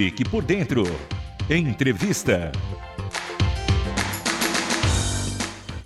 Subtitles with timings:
[0.00, 0.84] Fique por dentro.
[1.50, 2.52] Entrevista.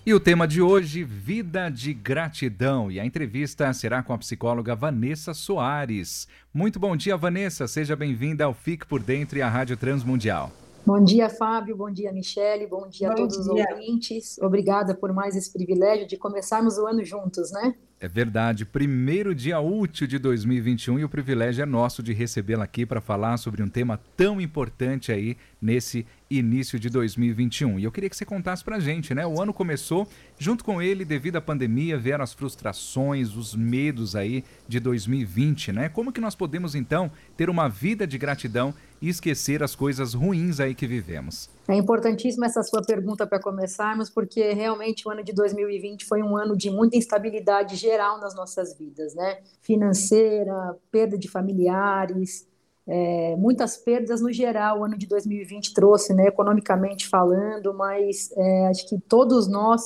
[0.04, 2.90] E o tema de hoje, vida de gratidão.
[2.90, 6.28] E a entrevista será com a psicóloga Vanessa Soares.
[6.52, 7.66] Muito bom dia, Vanessa.
[7.66, 10.52] Seja bem-vinda ao Fique por Dentro e à Rádio Transmundial.
[10.84, 11.74] Bom dia, Fábio.
[11.74, 12.66] Bom dia, Michele.
[12.66, 13.42] Bom dia bom a todos dia.
[13.42, 14.38] os ouvintes.
[14.42, 17.74] Obrigada por mais esse privilégio de começarmos o ano juntos, né?
[18.02, 18.64] É verdade.
[18.64, 23.36] Primeiro dia útil de 2021 e o privilégio é nosso de recebê-la aqui para falar
[23.36, 27.78] sobre um tema tão importante aí nesse início de 2021.
[27.78, 29.24] E eu queria que você contasse para a gente, né?
[29.24, 34.44] O ano começou, junto com ele, devido à pandemia, vieram as frustrações, os medos aí
[34.66, 35.88] de 2020, né?
[35.88, 40.58] Como que nós podemos, então, ter uma vida de gratidão e esquecer as coisas ruins
[40.58, 41.48] aí que vivemos?
[41.68, 46.36] É importantíssima essa sua pergunta para começarmos, porque realmente o ano de 2020 foi um
[46.36, 49.38] ano de muita instabilidade geral nas nossas vidas, né?
[49.60, 52.46] Financeira, perda de familiares,
[52.86, 58.66] é, muitas perdas no geral o ano de 2020 trouxe, né, economicamente falando, mas é,
[58.68, 59.82] acho que todos nós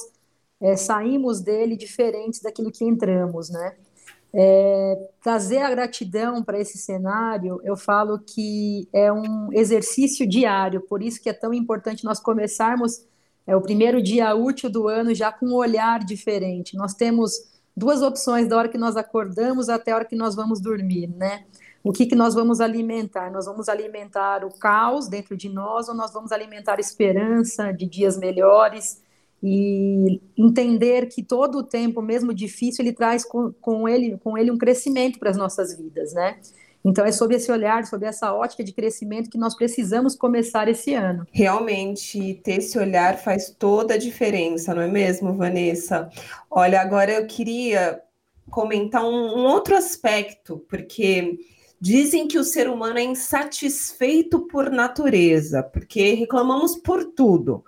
[0.61, 3.74] é, saímos dele diferentes daquilo que entramos, né?
[4.39, 11.02] É, trazer a gratidão para esse cenário, eu falo que é um exercício diário, por
[11.02, 13.06] isso que é tão importante nós começarmos
[13.47, 16.77] é, o primeiro dia útil do ano já com um olhar diferente.
[16.77, 17.33] Nós temos
[17.77, 21.44] duas opções da hora que nós acordamos até a hora que nós vamos dormir, né?
[21.87, 23.31] O que, que nós vamos alimentar?
[23.31, 28.19] Nós vamos alimentar o caos dentro de nós ou nós vamos alimentar esperança de dias
[28.19, 29.05] melhores?
[29.42, 34.51] e entender que todo o tempo, mesmo difícil, ele traz com, com ele com ele
[34.51, 36.39] um crescimento para as nossas vidas, né?
[36.83, 40.95] Então é sobre esse olhar, sobre essa ótica de crescimento que nós precisamos começar esse
[40.95, 41.27] ano.
[41.31, 46.09] Realmente, ter esse olhar faz toda a diferença, não é mesmo, Vanessa?
[46.51, 48.01] Olha, agora eu queria
[48.51, 51.39] comentar um, um outro aspecto, porque
[51.80, 57.64] Dizem que o ser humano é insatisfeito por natureza, porque reclamamos por tudo.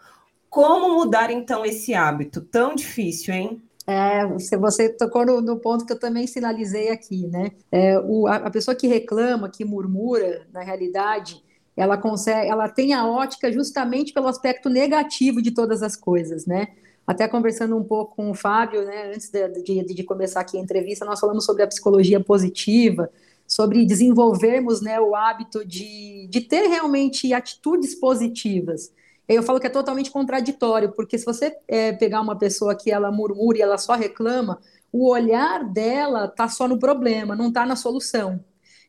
[0.49, 2.41] Como mudar então esse hábito?
[2.41, 3.63] Tão difícil, hein?
[3.87, 4.27] É,
[4.59, 7.53] você tocou no, no, ponto que eu também sinalizei aqui, né?
[7.73, 11.43] É, o, a, a, pessoa que reclama, que murmura, na realidade,
[11.75, 16.69] ela consegue, ela tem a ótica justamente pelo aspecto negativo de todas as coisas, né?
[17.07, 19.13] Até conversando um pouco com o Fábio, né?
[19.15, 23.11] Antes de, de, de começar aqui a entrevista, nós falamos sobre a psicologia positiva,
[23.49, 28.93] sobre desenvolvermos, né, o hábito de, de ter realmente atitudes positivas
[29.29, 33.13] eu falo que é totalmente contraditório, porque se você é, pegar uma pessoa que ela
[33.13, 34.59] murmura e ela só reclama,
[34.91, 38.43] o olhar dela tá só no problema, não tá na solução.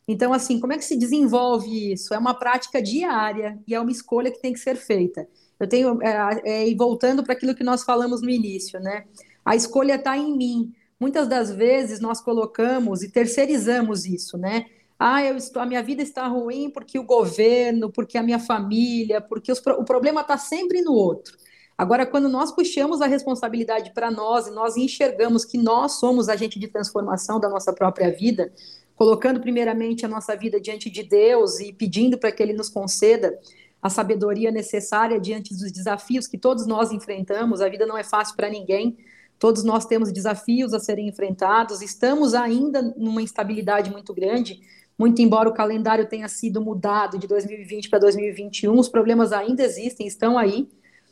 [0.08, 2.14] Então, assim, como é que se desenvolve isso?
[2.14, 5.28] É uma prática diária e é uma escolha que tem que ser feita.
[5.60, 9.04] Eu tenho, é, é, e voltando para aquilo que nós falamos no início, né?
[9.44, 10.74] A escolha está em mim.
[11.00, 14.66] Muitas das vezes nós colocamos e terceirizamos isso, né?
[15.00, 19.22] ah, eu estou, a minha vida está ruim porque o governo, porque a minha família,
[19.22, 21.38] porque os, o problema está sempre no outro.
[21.78, 26.60] Agora, quando nós puxamos a responsabilidade para nós e nós enxergamos que nós somos agente
[26.60, 28.52] de transformação da nossa própria vida,
[28.98, 33.40] colocando primeiramente a nossa vida diante de Deus e pedindo para que Ele nos conceda
[33.82, 38.36] a sabedoria necessária diante dos desafios que todos nós enfrentamos, a vida não é fácil
[38.36, 38.98] para ninguém,
[39.40, 44.60] todos nós temos desafios a serem enfrentados, estamos ainda numa instabilidade muito grande,
[44.98, 50.06] muito embora o calendário tenha sido mudado de 2020 para 2021, os problemas ainda existem,
[50.06, 50.68] estão aí.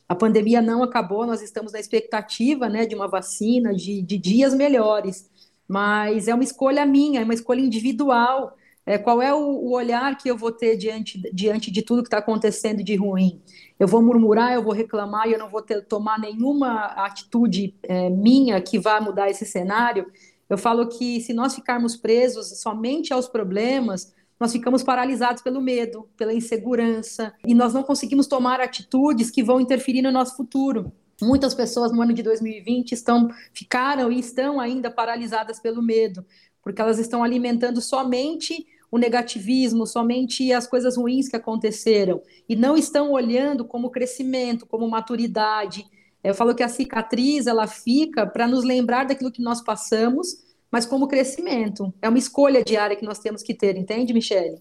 [0.10, 4.54] A pandemia não acabou, nós estamos na expectativa né, de uma vacina, de, de dias
[4.54, 5.30] melhores,
[5.66, 8.57] mas é uma escolha minha, é uma escolha individual.
[8.88, 12.08] É, qual é o, o, olhar que eu vou ter diante, diante de tudo que
[12.08, 13.42] está acontecendo de ruim?
[13.78, 18.62] Eu vou murmurar, eu vou reclamar eu não vou ter, tomar nenhuma atitude é, minha
[18.62, 20.10] que vá mudar esse cenário?
[20.50, 26.08] Eu falo que se nós ficarmos presos somente aos problemas, nós ficamos paralisados pelo medo,
[26.16, 30.94] pela insegurança, e nós não conseguimos tomar atitudes que vão interferir no nosso futuro.
[31.22, 36.26] Muitas pessoas no ano de 2020 estão, ficaram e estão ainda paralisadas pelo medo,
[36.64, 42.78] porque elas estão alimentando somente o negativismo, somente as coisas ruins que aconteceram, e não
[42.78, 45.86] estão olhando como crescimento, como maturidade,
[46.24, 50.86] eu falo que a cicatriz ela fica para nos lembrar daquilo que nós passamos, mas
[50.86, 51.94] como crescimento.
[52.02, 54.58] É uma escolha diária que nós temos que ter, entende, Michele?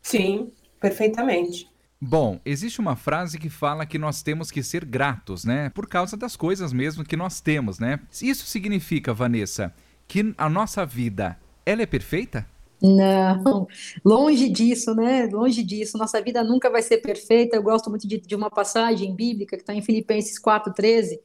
[0.00, 0.50] Sim,
[0.80, 1.68] perfeitamente.
[2.00, 5.68] Bom, existe uma frase que fala que nós temos que ser gratos, né?
[5.74, 8.00] Por causa das coisas mesmo que nós temos, né?
[8.22, 9.74] Isso significa, Vanessa,
[10.08, 12.46] que a nossa vida, ela é perfeita?
[12.82, 13.66] Não,
[14.04, 15.26] longe disso, né?
[15.26, 15.98] Longe disso.
[15.98, 17.56] Nossa vida nunca vai ser perfeita.
[17.56, 21.20] Eu gosto muito de, de uma passagem bíblica que está em Filipenses 4,13,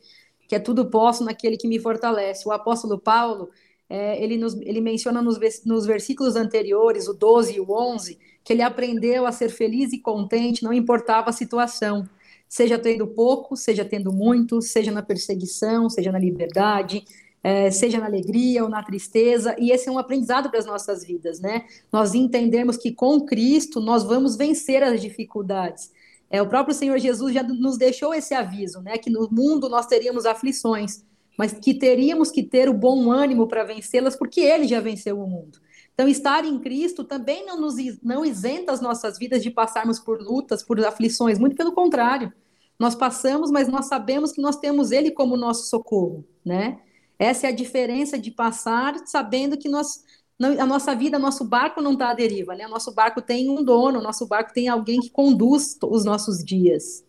[0.48, 2.48] que é tudo posso naquele que me fortalece.
[2.48, 3.50] O apóstolo Paulo,
[3.90, 8.52] é, ele, nos, ele menciona nos, nos versículos anteriores, o 12 e o 11, que
[8.52, 12.08] ele aprendeu a ser feliz e contente, não importava a situação,
[12.50, 17.06] seja tendo pouco, seja tendo muito, seja na perseguição, seja na liberdade,
[17.46, 21.06] é, seja na alegria ou na tristeza, e esse é um aprendizado para as nossas
[21.06, 21.68] vidas, né?
[21.92, 25.92] Nós entendemos que com Cristo nós vamos vencer as dificuldades.
[26.28, 28.98] É, o próprio Senhor Jesus já nos deixou esse aviso, né?
[28.98, 31.06] Que no mundo nós teríamos aflições,
[31.38, 35.30] mas que teríamos que ter o bom ânimo para vencê-las, porque Ele já venceu o
[35.30, 35.60] mundo.
[35.94, 40.20] Então, estar em Cristo também não nos não isenta as nossas vidas de passarmos por
[40.20, 42.34] lutas, por aflições, muito pelo contrário.
[42.80, 46.80] Nós passamos, mas nós sabemos que nós temos Ele como nosso socorro, né?
[47.18, 50.04] Essa é a diferença de passar sabendo que nós,
[50.42, 52.68] a nossa vida, nosso barco não está à deriva, né?
[52.68, 57.04] Nosso barco tem um dono, nosso barco tem alguém que conduz os nossos dias.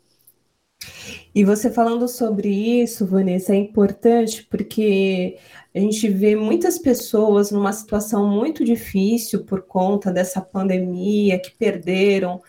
[1.35, 5.39] E você falando sobre isso, Vanessa, é importante porque
[5.75, 12.43] a gente vê muitas pessoas numa situação muito difícil por conta dessa pandemia, que perderam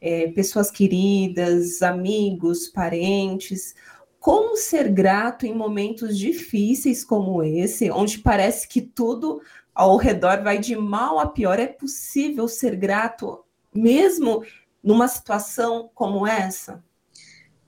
[0.00, 3.74] é, pessoas queridas, amigos, parentes.
[4.20, 9.40] Como ser grato em momentos difíceis como esse, onde parece que tudo
[9.74, 11.58] ao redor vai de mal a pior?
[11.58, 13.42] É possível ser grato
[13.74, 14.44] mesmo
[14.84, 16.84] numa situação como essa?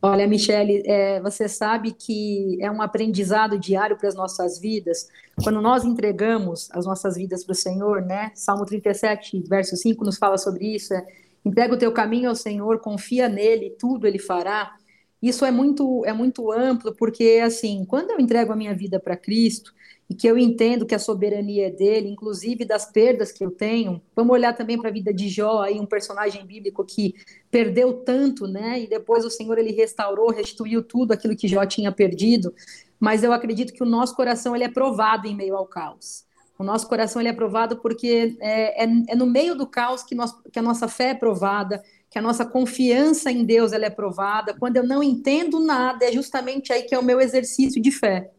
[0.04, 5.08] Olha, Michele, é, você sabe que é um aprendizado diário para as nossas vidas.
[5.43, 8.31] Quando nós entregamos as nossas vidas para o Senhor, né?
[8.34, 10.93] Salmo 37, verso 5 nos fala sobre isso.
[10.93, 11.06] É,
[11.44, 14.76] Entrega o teu caminho ao Senhor, confia nele, tudo ele fará.
[15.22, 19.16] Isso é muito, é muito amplo, porque, assim, quando eu entrego a minha vida para
[19.16, 19.72] Cristo
[20.10, 24.02] e que eu entendo que a soberania é dele, inclusive das perdas que eu tenho,
[24.16, 27.14] vamos olhar também para a vida de Jó, aí, um personagem bíblico que
[27.52, 28.80] perdeu tanto, né?
[28.80, 32.52] E depois o Senhor ele restaurou, restituiu tudo aquilo que Jó tinha perdido.
[32.98, 36.24] Mas eu acredito que o nosso coração ele é provado em meio ao caos.
[36.58, 40.14] O nosso coração ele é provado porque é, é, é no meio do caos que,
[40.14, 43.90] nós, que a nossa fé é provada, que a nossa confiança em Deus ela é
[43.90, 44.54] provada.
[44.54, 48.30] Quando eu não entendo nada, é justamente aí que é o meu exercício de fé.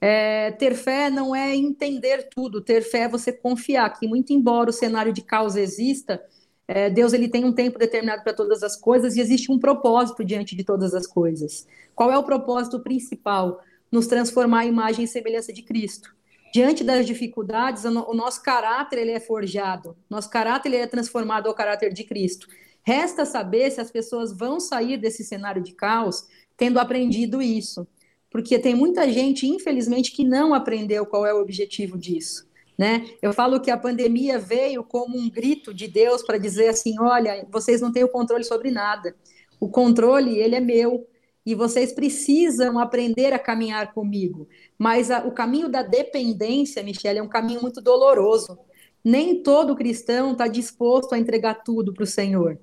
[0.00, 4.70] É, ter fé não é entender tudo, ter fé é você confiar que, muito embora
[4.70, 6.20] o cenário de causa exista,
[6.66, 10.24] é, Deus ele tem um tempo determinado para todas as coisas e existe um propósito
[10.24, 11.64] diante de todas as coisas.
[11.94, 13.60] Qual é o propósito principal?
[13.92, 16.12] Nos transformar à imagem e semelhança de Cristo.
[16.52, 21.54] Diante das dificuldades, o nosso caráter ele é forjado, nosso caráter ele é transformado ao
[21.54, 22.48] caráter de Cristo.
[22.82, 26.26] Resta saber se as pessoas vão sair desse cenário de caos
[26.56, 27.86] tendo aprendido isso.
[28.30, 32.50] Porque tem muita gente, infelizmente, que não aprendeu qual é o objetivo disso.
[32.76, 33.06] Né?
[33.20, 37.46] Eu falo que a pandemia veio como um grito de Deus para dizer assim: olha,
[37.50, 39.14] vocês não têm o controle sobre nada.
[39.60, 41.06] O controle, ele é meu.
[41.44, 44.48] E vocês precisam aprender a caminhar comigo.
[44.78, 48.58] Mas a, o caminho da dependência, Michelle, é um caminho muito doloroso.
[49.04, 52.58] Nem todo cristão está disposto a entregar tudo para o Senhor.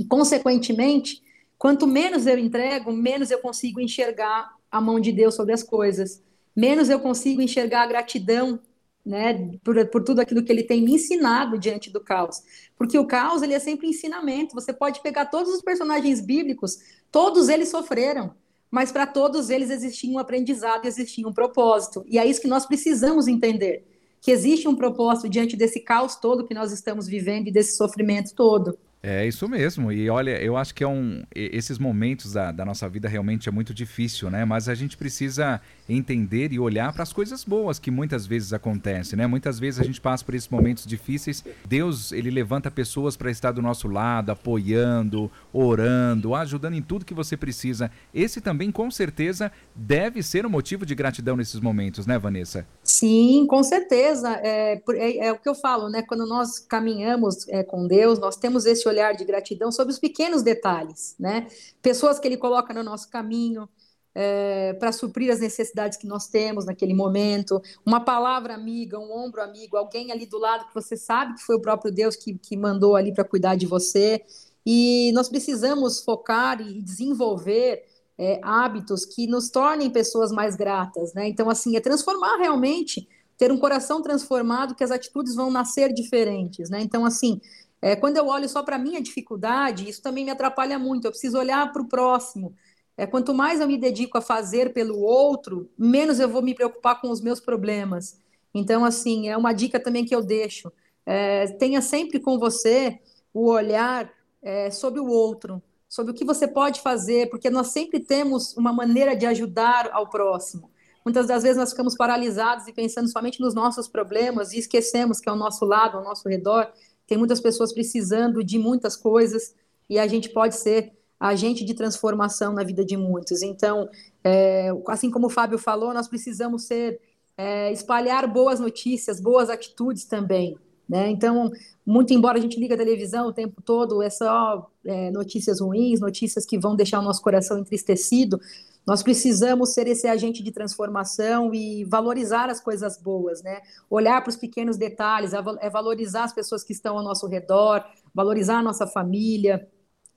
[0.00, 1.22] E, consequentemente,
[1.58, 6.22] quanto menos eu entrego, menos eu consigo enxergar a mão de Deus sobre as coisas,
[6.56, 8.58] menos eu consigo enxergar a gratidão
[9.04, 12.42] né, por, por, tudo aquilo que ele tem me ensinado diante do caos.
[12.78, 14.54] Porque o caos ele é sempre ensinamento.
[14.54, 16.78] Você pode pegar todos os personagens bíblicos,
[17.12, 18.34] todos eles sofreram,
[18.70, 22.06] mas para todos eles existia um aprendizado, existia um propósito.
[22.08, 23.86] E é isso que nós precisamos entender,
[24.18, 28.34] que existe um propósito diante desse caos todo que nós estamos vivendo e desse sofrimento
[28.34, 28.78] todo.
[29.02, 29.90] É isso mesmo.
[29.90, 31.22] E olha, eu acho que é um.
[31.34, 34.44] Esses momentos da, da nossa vida realmente é muito difícil, né?
[34.44, 39.16] Mas a gente precisa entender e olhar para as coisas boas que muitas vezes acontecem,
[39.16, 39.26] né?
[39.26, 41.42] Muitas vezes a gente passa por esses momentos difíceis.
[41.66, 47.14] Deus, ele levanta pessoas para estar do nosso lado, apoiando, orando, ajudando em tudo que
[47.14, 47.90] você precisa.
[48.12, 52.66] Esse também, com certeza, deve ser um motivo de gratidão nesses momentos, né, Vanessa?
[53.00, 54.28] Sim, com certeza.
[54.42, 56.02] É, é, é o que eu falo, né?
[56.02, 60.42] Quando nós caminhamos é, com Deus, nós temos esse olhar de gratidão sobre os pequenos
[60.42, 61.46] detalhes, né?
[61.80, 63.68] Pessoas que Ele coloca no nosso caminho.
[64.12, 69.40] É, para suprir as necessidades que nós temos naquele momento, uma palavra amiga, um ombro
[69.40, 72.56] amigo, alguém ali do lado que você sabe que foi o próprio Deus que, que
[72.56, 74.20] mandou ali para cuidar de você.
[74.66, 77.84] E nós precisamos focar e desenvolver
[78.20, 81.26] é, hábitos que nos tornem pessoas mais gratas, né?
[81.26, 83.08] Então, assim, é transformar realmente,
[83.38, 86.82] ter um coração transformado, que as atitudes vão nascer diferentes, né?
[86.82, 87.40] Então, assim,
[87.80, 91.06] é, quando eu olho só para a minha dificuldade, isso também me atrapalha muito.
[91.06, 92.54] Eu preciso olhar para o próximo.
[92.94, 97.00] É, quanto mais eu me dedico a fazer pelo outro, menos eu vou me preocupar
[97.00, 98.20] com os meus problemas.
[98.52, 100.70] Então, assim, é uma dica também que eu deixo.
[101.06, 103.00] É, tenha sempre com você
[103.32, 104.12] o olhar
[104.42, 108.72] é, sobre o outro, sobre o que você pode fazer, porque nós sempre temos uma
[108.72, 110.70] maneira de ajudar ao próximo.
[111.04, 115.28] Muitas das vezes nós ficamos paralisados e pensando somente nos nossos problemas e esquecemos que
[115.28, 116.70] ao nosso lado, ao nosso redor,
[117.08, 119.52] tem muitas pessoas precisando de muitas coisas
[119.88, 123.42] e a gente pode ser agente de transformação na vida de muitos.
[123.42, 123.88] Então,
[124.22, 127.00] é, assim como o Fábio falou, nós precisamos ser
[127.36, 130.56] é, espalhar boas notícias, boas atitudes também.
[130.90, 131.08] Né?
[131.08, 131.52] Então,
[131.86, 136.00] muito embora a gente liga a televisão o tempo todo, é só é, notícias ruins,
[136.00, 138.40] notícias que vão deixar o nosso coração entristecido,
[138.84, 143.60] nós precisamos ser esse agente de transformação e valorizar as coisas boas, né?
[143.88, 148.58] Olhar para os pequenos detalhes, é valorizar as pessoas que estão ao nosso redor, valorizar
[148.58, 149.68] a nossa família,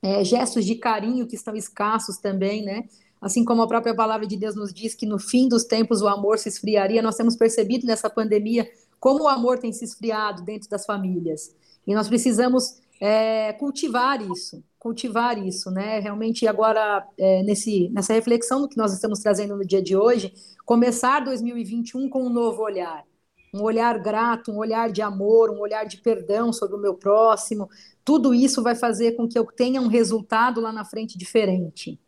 [0.02, 2.82] é, gestos de carinho que estão escassos também, né?
[3.20, 6.08] Assim como a própria palavra de Deus nos diz que no fim dos tempos o
[6.08, 8.68] amor se esfriaria, nós temos percebido nessa pandemia
[9.04, 11.54] como o amor tem se esfriado dentro das famílias.
[11.86, 16.00] E nós precisamos é, cultivar isso, cultivar isso, né?
[16.00, 20.32] Realmente agora é, nesse nessa reflexão que nós estamos trazendo no dia de hoje,
[20.64, 23.04] começar 2021 com um novo olhar,
[23.52, 27.68] um olhar grato, um olhar de amor, um olhar de perdão sobre o meu próximo.
[28.02, 32.00] Tudo isso vai fazer com que eu tenha um resultado lá na frente diferente.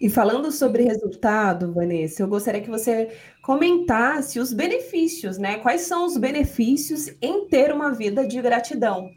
[0.00, 5.58] E falando sobre resultado, Vanessa, eu gostaria que você comentasse os benefícios, né?
[5.58, 9.10] Quais são os benefícios em ter uma vida de gratidão?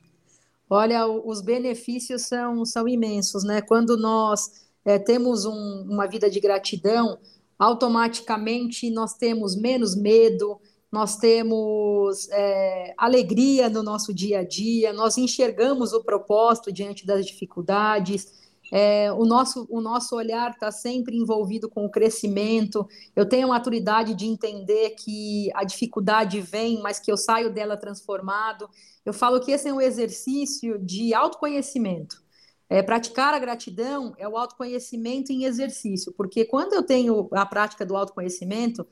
[0.70, 3.62] Olha, os benefícios são, são imensos, né?
[3.62, 7.18] Quando nós é, temos um, uma vida de gratidão,
[7.58, 15.18] automaticamente nós temos menos medo, nós temos é, alegria no nosso dia a dia, nós
[15.18, 21.70] enxergamos o propósito diante das dificuldades, é, o, nosso, o nosso olhar está sempre envolvido
[21.70, 22.88] com o crescimento.
[23.16, 27.78] Eu tenho a maturidade de entender que a dificuldade vem, mas que eu saio dela
[27.78, 28.70] transformado.
[29.06, 32.22] Eu falo que esse é um exercício de autoconhecimento.
[32.70, 37.84] É, praticar a gratidão é o autoconhecimento em exercício, porque quando eu tenho a prática
[37.84, 38.86] do autoconhecimento,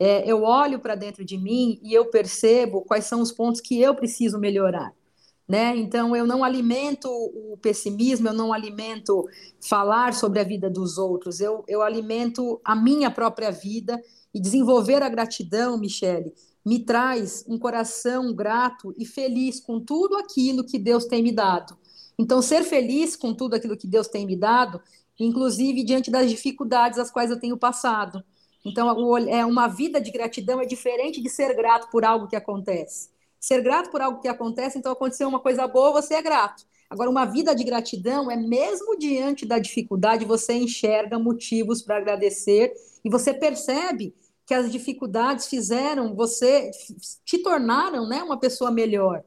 [0.00, 3.80] é, eu olho para dentro de mim e eu percebo quais são os pontos que
[3.80, 4.92] eu preciso melhorar.
[5.50, 5.76] Né?
[5.76, 9.26] Então, eu não alimento o pessimismo, eu não alimento
[9.60, 14.00] falar sobre a vida dos outros, eu, eu alimento a minha própria vida
[14.32, 16.32] e desenvolver a gratidão, Michele,
[16.64, 21.76] me traz um coração grato e feliz com tudo aquilo que Deus tem me dado.
[22.16, 24.80] Então, ser feliz com tudo aquilo que Deus tem me dado,
[25.18, 28.22] inclusive diante das dificuldades às quais eu tenho passado.
[28.64, 28.88] Então,
[29.28, 33.08] é uma vida de gratidão é diferente de ser grato por algo que acontece.
[33.40, 36.64] Ser grato por algo que acontece, então aconteceu uma coisa boa, você é grato.
[36.90, 42.74] Agora, uma vida de gratidão é mesmo diante da dificuldade, você enxerga motivos para agradecer
[43.04, 46.70] e você percebe que as dificuldades fizeram você,
[47.24, 49.22] te tornaram né, uma pessoa melhor.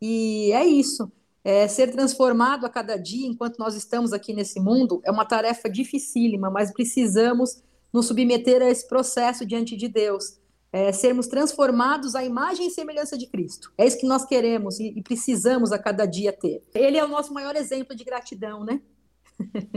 [0.00, 1.12] E é isso.
[1.44, 5.68] É, ser transformado a cada dia enquanto nós estamos aqui nesse mundo é uma tarefa
[5.68, 10.40] dificílima, mas precisamos nos submeter a esse processo diante de Deus.
[10.72, 13.70] É, sermos transformados à imagem e semelhança de Cristo.
[13.76, 16.62] É isso que nós queremos e, e precisamos a cada dia ter.
[16.74, 18.80] Ele é o nosso maior exemplo de gratidão, né?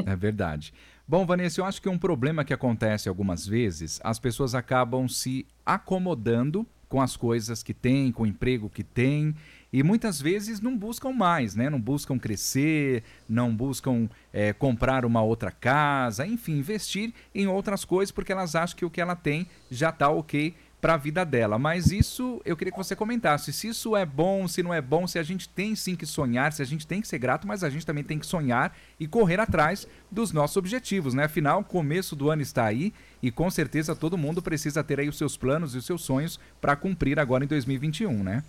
[0.06, 0.74] É verdade.
[1.08, 5.46] Bom, Vanessa, eu acho que um problema que acontece algumas vezes, as pessoas acabam se
[5.66, 9.36] acomodando com as coisas que têm, com o emprego que têm,
[9.72, 11.70] e muitas vezes não buscam mais, né?
[11.70, 18.12] Não buscam crescer, não buscam é, comprar uma outra casa, enfim, investir em outras coisas
[18.12, 21.58] porque elas acham que o que ela tem já está ok para a vida dela.
[21.58, 23.51] Mas isso eu queria que você comentasse.
[23.51, 26.54] Se isso é bom, se não é bom, se a gente tem sim que sonhar,
[26.54, 29.08] se a gente tem que ser grato, mas a gente também tem que sonhar e
[29.08, 31.24] correr atrás dos nossos objetivos, né?
[31.24, 35.10] Afinal, o começo do ano está aí e com certeza todo mundo precisa ter aí
[35.10, 38.44] os seus planos e os seus sonhos para cumprir agora em 2021, né?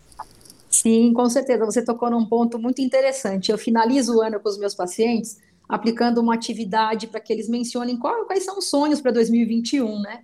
[0.69, 1.65] Sim, com certeza.
[1.65, 3.51] Você tocou num ponto muito interessante.
[3.51, 7.99] Eu finalizo o ano com os meus pacientes aplicando uma atividade para que eles mencionem
[7.99, 10.23] qual, quais são os sonhos para 2021, né?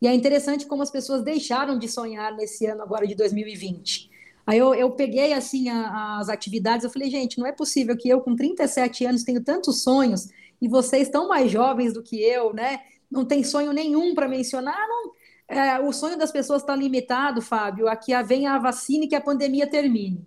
[0.00, 4.10] E é interessante como as pessoas deixaram de sonhar nesse ano agora de 2020.
[4.46, 8.08] Aí eu, eu peguei assim a, as atividades, eu falei, gente, não é possível que
[8.08, 10.28] eu com 37 anos tenho tantos sonhos
[10.60, 12.80] e vocês tão mais jovens do que eu, né?
[13.10, 15.12] Não tem sonho nenhum para mencionar, não.
[15.48, 19.16] É, o sonho das pessoas está limitado, Fábio, a que venha a vacina e que
[19.16, 20.26] a pandemia termine.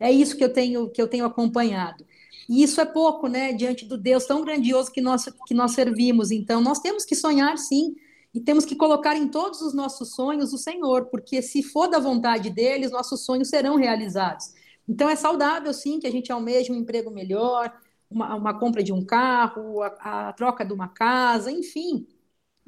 [0.00, 2.04] É isso que eu tenho que eu tenho acompanhado.
[2.48, 6.30] E isso é pouco, né, diante do Deus tão grandioso que nós que nós servimos.
[6.30, 7.94] Então, nós temos que sonhar sim
[8.34, 12.00] e temos que colocar em todos os nossos sonhos o Senhor, porque se for da
[12.00, 14.52] vontade dele, os nossos sonhos serão realizados.
[14.88, 17.72] Então é saudável, sim, que a gente almeje um emprego melhor,
[18.10, 22.06] uma, uma compra de um carro, a, a troca de uma casa, enfim.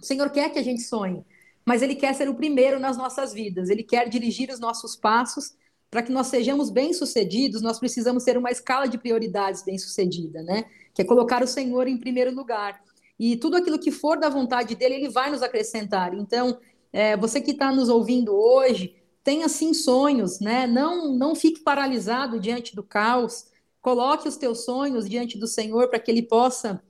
[0.00, 1.24] O Senhor quer que a gente sonhe,
[1.64, 5.56] mas Ele quer ser o primeiro nas nossas vidas, Ele quer dirigir os nossos passos
[5.90, 10.64] para que nós sejamos bem-sucedidos, nós precisamos ter uma escala de prioridades bem-sucedida, né?
[10.94, 12.82] Que é colocar o Senhor em primeiro lugar.
[13.18, 16.14] E tudo aquilo que for da vontade dele, ele vai nos acrescentar.
[16.14, 16.58] Então,
[16.92, 18.94] é, você que está nos ouvindo hoje,
[19.24, 20.66] tenha sim sonhos, né?
[20.66, 23.46] Não, não fique paralisado diante do caos.
[23.80, 26.82] Coloque os teus sonhos diante do Senhor para que Ele possa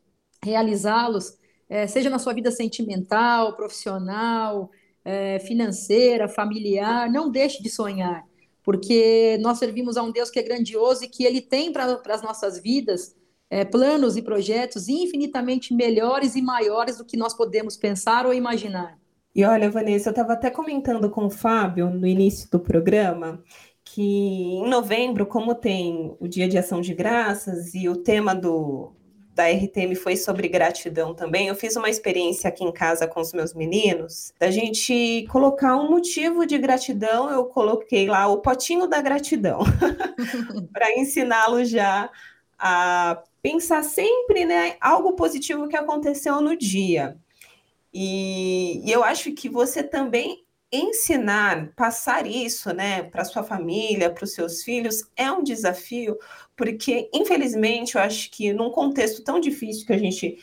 [0.43, 1.37] realizá-los,
[1.69, 4.71] é, seja na sua vida sentimental, profissional,
[5.05, 7.11] é, financeira, familiar.
[7.11, 8.25] Não deixe de sonhar,
[8.63, 12.23] porque nós servimos a um Deus que é grandioso e que Ele tem para as
[12.23, 13.15] nossas vidas
[13.51, 18.99] é, planos e projetos infinitamente melhores e maiores do que nós podemos pensar ou imaginar.
[19.35, 23.43] E olha, Vanessa, eu estava até comentando com o Fábio no início do programa
[23.85, 28.93] que em novembro, como tem o Dia de Ação de Graças e o tema do,
[29.33, 31.47] da RTM foi sobre gratidão também.
[31.47, 35.91] Eu fiz uma experiência aqui em casa com os meus meninos, da gente colocar um
[35.91, 37.31] motivo de gratidão.
[37.31, 39.61] Eu coloquei lá o potinho da gratidão,
[40.73, 42.11] para ensiná-los já
[42.59, 47.17] a pensar sempre, né, algo positivo que aconteceu no dia.
[47.93, 54.25] E, e eu acho que você também ensinar, passar isso, né, para sua família, para
[54.25, 56.19] os seus filhos, é um desafio,
[56.57, 60.39] porque infelizmente eu acho que num contexto tão difícil que a gente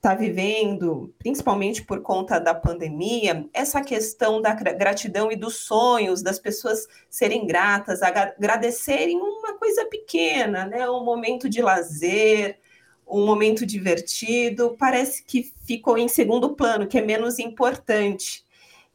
[0.00, 6.38] está vivendo, principalmente por conta da pandemia, essa questão da gratidão e dos sonhos, das
[6.38, 10.88] pessoas serem gratas, agradecerem uma coisa pequena, né?
[10.88, 12.58] Um momento de lazer,
[13.06, 18.42] um momento divertido, parece que ficou em segundo plano, que é menos importante.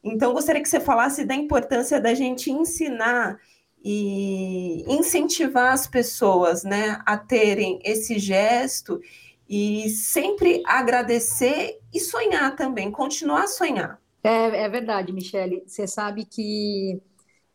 [0.04, 3.40] Então, gostaria que você falasse da importância da gente ensinar
[3.84, 9.00] e incentivar as pessoas né, a terem esse gesto
[9.48, 14.00] e sempre agradecer e sonhar também, continuar a sonhar.
[14.24, 15.64] É, é verdade, Michele.
[15.68, 17.00] Você sabe que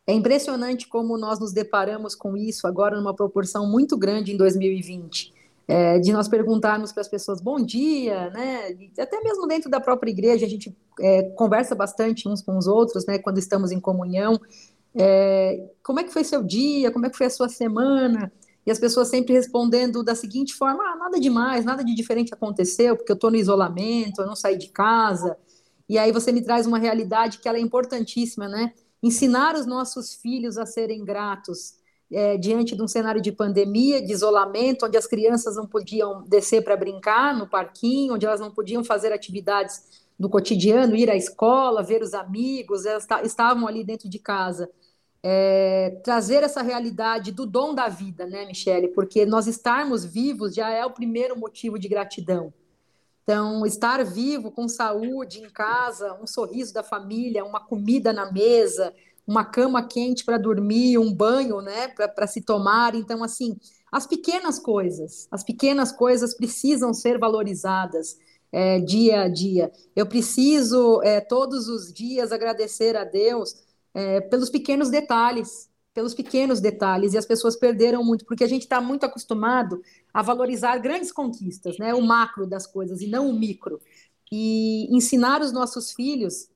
[0.07, 5.33] é impressionante como nós nos deparamos com isso agora numa proporção muito grande em 2020.
[5.67, 8.77] É, de nós perguntarmos para as pessoas bom dia, né?
[8.99, 13.07] Até mesmo dentro da própria igreja, a gente é, conversa bastante uns com os outros,
[13.07, 13.19] né?
[13.19, 14.41] Quando estamos em comunhão.
[14.95, 16.91] É, como é que foi seu dia?
[16.91, 18.33] Como é que foi a sua semana?
[18.67, 22.97] E as pessoas sempre respondendo da seguinte forma: ah, nada demais, nada de diferente aconteceu,
[22.97, 25.37] porque eu estou no isolamento, eu não saí de casa.
[25.89, 28.73] E aí você me traz uma realidade que ela é importantíssima, né?
[29.03, 31.75] Ensinar os nossos filhos a serem gratos
[32.13, 36.63] é, diante de um cenário de pandemia, de isolamento, onde as crianças não podiam descer
[36.63, 41.83] para brincar no parquinho, onde elas não podiam fazer atividades do cotidiano, ir à escola,
[41.83, 44.69] ver os amigos, elas estavam ali dentro de casa
[45.23, 48.89] é, trazer essa realidade do dom da vida, né, Michele?
[48.89, 52.53] Porque nós estarmos vivos já é o primeiro motivo de gratidão.
[53.23, 58.93] Então, estar vivo, com saúde, em casa, um sorriso da família, uma comida na mesa,
[59.27, 62.95] uma cama quente para dormir, um banho, né, para se tomar.
[62.95, 63.57] Então, assim,
[63.93, 68.19] as pequenas coisas, as pequenas coisas precisam ser valorizadas.
[68.53, 69.71] É, dia a dia.
[69.95, 73.55] Eu preciso é, todos os dias agradecer a Deus
[73.95, 78.63] é, pelos pequenos detalhes, pelos pequenos detalhes, e as pessoas perderam muito, porque a gente
[78.63, 79.83] está muito acostumado
[80.15, 83.81] a valorizar grandes conquistas, né, o macro das coisas e não o micro.
[84.33, 86.49] E ensinar os nossos filhos,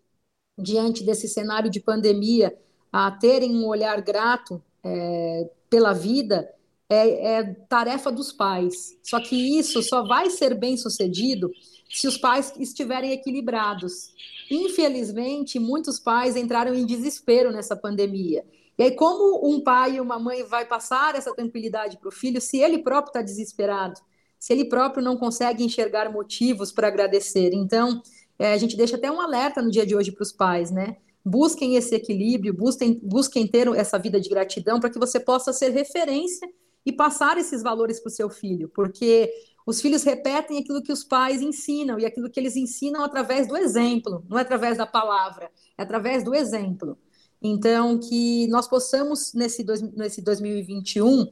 [0.56, 2.56] diante desse cenário de pandemia,
[2.92, 6.48] a terem um olhar grato é, pela vida,
[6.88, 8.96] é, é, tarefa dos pais.
[9.02, 11.50] Só que isso só vai ser bem sucedido
[11.88, 14.12] se os pais estiverem equilibrados.
[14.50, 18.44] Infelizmente, muitos pais entraram em desespero nessa pandemia.
[18.76, 22.40] E aí, como um pai e uma mãe vai passar essa tranquilidade para o filho
[22.40, 24.00] se ele próprio está desesperado?
[24.38, 27.52] Se ele próprio não consegue enxergar motivos para agradecer?
[27.54, 28.02] Então,
[28.38, 30.96] é, a gente deixa até um alerta no dia de hoje para os pais, né?
[31.24, 35.70] Busquem esse equilíbrio, busquem, busquem ter essa vida de gratidão para que você possa ser
[35.70, 36.46] referência
[36.84, 39.32] e passar esses valores para o seu filho, porque
[39.66, 43.56] os filhos repetem aquilo que os pais ensinam, e aquilo que eles ensinam através do
[43.56, 46.98] exemplo, não é através da palavra, é através do exemplo.
[47.42, 51.26] Então, que nós possamos, nesse, nesse 2021,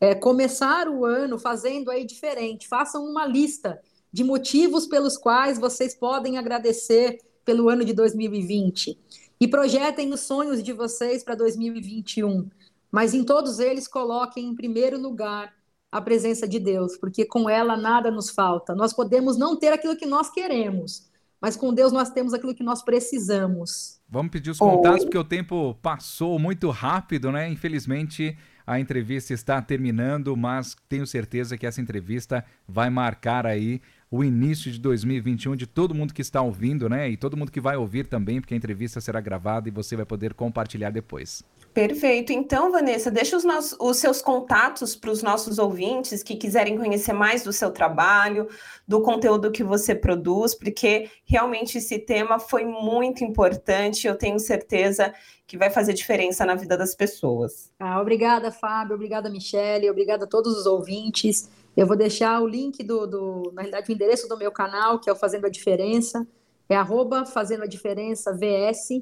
[0.00, 2.68] é, começar o ano fazendo aí diferente.
[2.68, 3.80] Façam uma lista
[4.12, 8.98] de motivos pelos quais vocês podem agradecer pelo ano de 2020.
[9.40, 12.48] E projetem os sonhos de vocês para 2021.
[12.90, 15.52] Mas em todos eles, coloquem em primeiro lugar
[15.90, 18.74] a presença de Deus, porque com ela nada nos falta.
[18.74, 21.08] Nós podemos não ter aquilo que nós queremos,
[21.40, 24.00] mas com Deus nós temos aquilo que nós precisamos.
[24.08, 25.04] Vamos pedir os contatos, oh.
[25.04, 27.48] porque o tempo passou muito rápido, né?
[27.48, 34.24] Infelizmente, a entrevista está terminando, mas tenho certeza que essa entrevista vai marcar aí o
[34.24, 37.08] início de 2021 de todo mundo que está ouvindo, né?
[37.08, 40.06] E todo mundo que vai ouvir também, porque a entrevista será gravada e você vai
[40.06, 41.42] poder compartilhar depois.
[41.78, 42.32] Perfeito.
[42.32, 47.12] Então, Vanessa, deixa os, nossos, os seus contatos para os nossos ouvintes que quiserem conhecer
[47.12, 48.48] mais do seu trabalho,
[48.84, 54.08] do conteúdo que você produz, porque realmente esse tema foi muito importante.
[54.08, 55.14] Eu tenho certeza
[55.46, 57.70] que vai fazer diferença na vida das pessoas.
[57.78, 58.96] Ah, obrigada, Fábio.
[58.96, 59.88] Obrigada, Michele.
[59.88, 61.48] Obrigada a todos os ouvintes.
[61.76, 65.08] Eu vou deixar o link do, do, na realidade, o endereço do meu canal, que
[65.08, 66.26] é o Fazendo a Diferença.
[66.68, 69.00] É arroba Fazendo a Diferença VS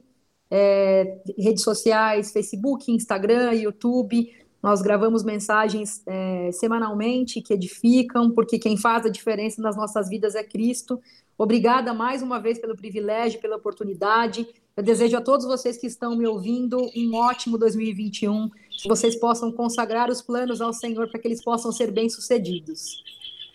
[0.51, 4.33] é, redes sociais, Facebook, Instagram, YouTube.
[4.63, 10.35] Nós gravamos mensagens é, semanalmente que edificam, porque quem faz a diferença nas nossas vidas
[10.35, 11.01] é Cristo.
[11.39, 14.47] Obrigada mais uma vez pelo privilégio, pela oportunidade.
[14.77, 19.53] Eu desejo a todos vocês que estão me ouvindo um ótimo 2021, que vocês possam
[19.53, 23.03] consagrar os planos ao Senhor para que eles possam ser bem-sucedidos.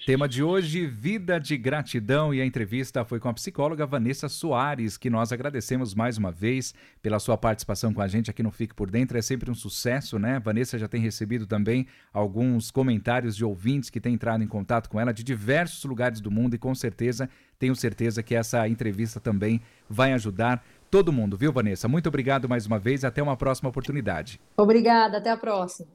[0.04, 4.98] Tema de hoje, vida de gratidão, e a entrevista foi com a psicóloga Vanessa Soares,
[4.98, 8.74] que nós agradecemos mais uma vez pela sua participação com a gente aqui no Fique
[8.74, 9.16] por Dentro.
[9.16, 10.40] É sempre um sucesso, né?
[10.40, 15.00] Vanessa já tem recebido também alguns comentários de ouvintes que têm entrado em contato com
[15.00, 19.62] ela de diversos lugares do mundo e com certeza, tenho certeza que essa entrevista também
[19.88, 21.88] vai ajudar todo mundo, viu, Vanessa?
[21.88, 24.42] Muito obrigado mais uma vez, até uma próxima oportunidade.
[24.58, 25.88] Obrigada, até a próxima.